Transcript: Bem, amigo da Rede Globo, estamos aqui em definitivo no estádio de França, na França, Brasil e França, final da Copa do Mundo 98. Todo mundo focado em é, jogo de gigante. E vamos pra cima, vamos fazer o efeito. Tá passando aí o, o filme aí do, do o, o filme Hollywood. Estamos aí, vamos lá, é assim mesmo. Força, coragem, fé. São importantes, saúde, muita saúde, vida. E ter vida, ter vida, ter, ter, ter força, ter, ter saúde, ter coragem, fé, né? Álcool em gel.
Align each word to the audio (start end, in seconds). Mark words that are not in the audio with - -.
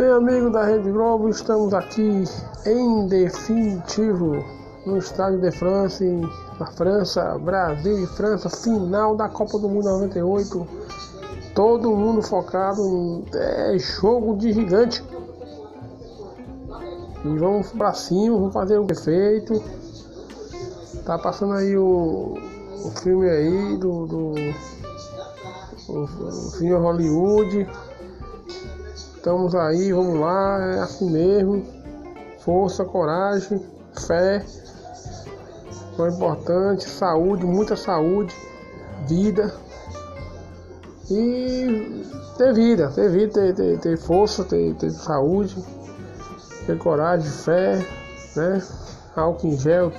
Bem, 0.00 0.08
amigo 0.08 0.48
da 0.48 0.64
Rede 0.64 0.90
Globo, 0.90 1.28
estamos 1.28 1.74
aqui 1.74 2.24
em 2.64 3.06
definitivo 3.06 4.42
no 4.86 4.96
estádio 4.96 5.42
de 5.42 5.50
França, 5.50 6.02
na 6.58 6.66
França, 6.72 7.38
Brasil 7.38 8.04
e 8.04 8.06
França, 8.06 8.48
final 8.48 9.14
da 9.14 9.28
Copa 9.28 9.58
do 9.58 9.68
Mundo 9.68 9.90
98. 9.90 10.66
Todo 11.54 11.94
mundo 11.94 12.22
focado 12.22 12.80
em 12.82 13.24
é, 13.34 13.78
jogo 13.78 14.38
de 14.38 14.54
gigante. 14.54 15.04
E 17.22 17.36
vamos 17.36 17.70
pra 17.70 17.92
cima, 17.92 18.38
vamos 18.38 18.54
fazer 18.54 18.78
o 18.78 18.86
efeito. 18.90 19.62
Tá 21.04 21.18
passando 21.18 21.52
aí 21.52 21.76
o, 21.76 22.38
o 22.86 22.90
filme 23.02 23.28
aí 23.28 23.76
do, 23.76 24.06
do 24.06 24.34
o, 25.90 26.04
o 26.04 26.50
filme 26.52 26.72
Hollywood. 26.72 27.68
Estamos 29.20 29.54
aí, 29.54 29.92
vamos 29.92 30.18
lá, 30.18 30.76
é 30.76 30.78
assim 30.78 31.10
mesmo. 31.10 31.62
Força, 32.38 32.86
coragem, 32.86 33.62
fé. 34.06 34.42
São 35.94 36.08
importantes, 36.08 36.86
saúde, 36.86 37.44
muita 37.44 37.76
saúde, 37.76 38.34
vida. 39.06 39.54
E 41.10 42.02
ter 42.38 42.54
vida, 42.54 42.90
ter 42.94 43.10
vida, 43.10 43.32
ter, 43.34 43.54
ter, 43.54 43.78
ter 43.78 43.98
força, 43.98 44.42
ter, 44.42 44.74
ter 44.76 44.88
saúde, 44.88 45.54
ter 46.64 46.78
coragem, 46.78 47.30
fé, 47.30 47.86
né? 48.36 48.62
Álcool 49.14 49.48
em 49.48 49.58
gel. 49.58 49.92